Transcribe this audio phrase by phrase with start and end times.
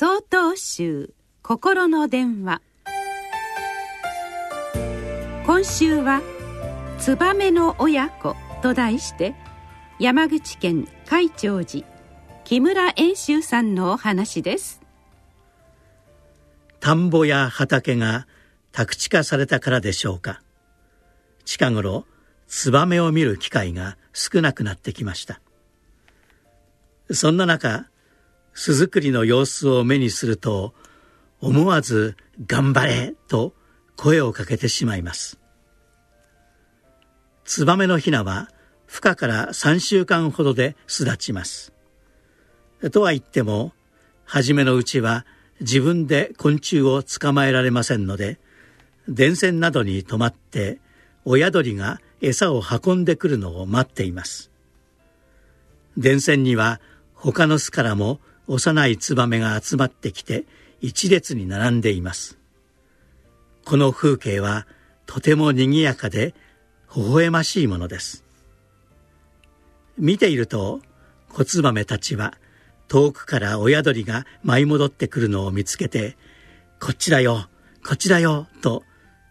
[0.00, 1.12] 総統集
[1.42, 2.62] 心の電話。
[5.44, 6.22] 今週は
[7.00, 9.34] 「ツバメの親子」と題して
[9.98, 11.84] 山口県海長寺
[12.44, 14.80] 木村遠州さんのお話です。
[16.78, 18.28] 田んぼや畑が
[18.70, 20.42] 宅地化されたからでしょうか。
[21.44, 22.06] 近頃
[22.46, 25.40] ツバメを見る機会が少なくなってきました。
[27.10, 27.88] そんな中
[28.60, 30.74] 巣作りの様子を目にすると
[31.40, 32.16] 思わず
[32.48, 33.54] 「頑張れ!」と
[33.94, 35.38] 声をかけてしまいます
[37.44, 38.50] ツバメのヒナは
[38.88, 41.72] 孵化から3週間ほどで巣立ちます
[42.90, 43.74] とは言っても
[44.24, 45.24] 初めのうちは
[45.60, 48.40] 自分で昆虫を捕まえられませんので
[49.08, 50.80] 電線などに止まって
[51.24, 54.50] 親鳥が餌を運んでくるのを待っています
[55.96, 56.80] 電線には
[57.14, 58.18] 他の巣からも
[58.48, 60.46] 幼いツバメが集まってきて
[60.80, 62.38] 一列に並んでいます。
[63.64, 64.66] この風景は
[65.06, 66.34] とても賑やかで
[66.96, 68.24] 微笑ましいものです。
[69.98, 70.80] 見ていると
[71.28, 72.34] コツバメたちは
[72.88, 76.16] 遠くから親鳥が舞い戻ってくるのを見つけて
[76.80, 77.48] 「こっちだよ
[77.84, 78.82] こっちだよ」と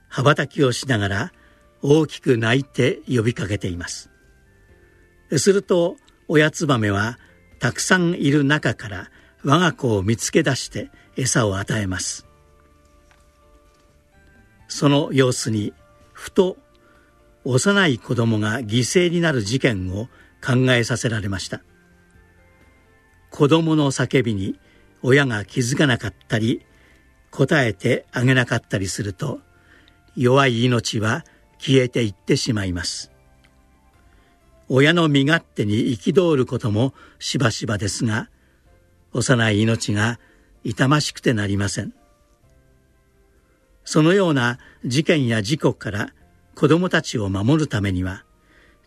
[0.09, 1.33] 羽ばたきをしながら
[1.81, 4.11] 大きく鳴いて呼びかけています。
[5.37, 7.17] すると親ツバメは
[7.59, 9.09] たくさんいる中から
[9.43, 12.27] 我が子を見つけ出して餌を与えます。
[14.67, 15.73] その様子に
[16.13, 16.57] ふと
[17.43, 20.07] 幼い子供が犠牲になる事件を
[20.45, 21.61] 考えさせられました。
[23.31, 24.59] 子供の叫びに
[25.01, 26.65] 親が気づかなかったり
[27.31, 29.39] 答えてあげなかったりすると
[30.15, 31.23] 弱い命は
[31.59, 33.11] 消えていってしまいます。
[34.69, 38.29] 親の身勝手に憤ることもしばしばですが
[39.13, 40.19] 幼い命が
[40.63, 41.93] 痛ましくてなりません。
[43.85, 46.09] そのような事件や事故から
[46.55, 48.25] 子どもたちを守るためには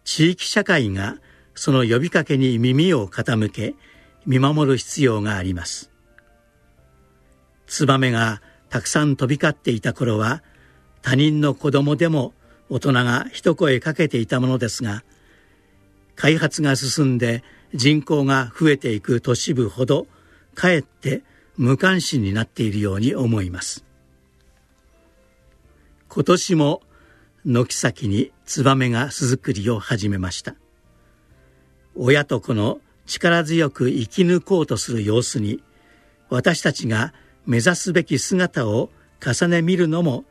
[0.04, 1.16] 地域社会が
[1.54, 3.75] その呼びかけに耳を傾け
[4.27, 5.91] 見守る必要があります。
[7.66, 10.43] ツバメがたくさん飛び交っていた頃は
[11.00, 12.34] 他人の子供でも
[12.69, 15.03] 大人が一声かけていたものですが
[16.20, 17.42] 開発が進んで
[17.72, 20.06] 人口が増えていく都市部ほど
[20.54, 21.22] かえって
[21.56, 23.86] 無関心になっているように思います。
[26.10, 26.82] 今年も
[27.47, 30.56] 軒先にツバメが巣作りを始めました。
[31.94, 35.62] 親と子の力強く生き抜こうとする様子に
[36.28, 37.14] 私たちが
[37.47, 38.91] 目指すべき姿を
[39.25, 40.26] 重ね見るのも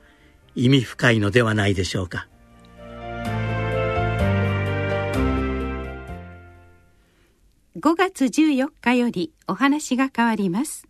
[0.54, 2.28] 意味深いのではないでしょうか。
[7.80, 10.89] 5月14日よりお話が変わります。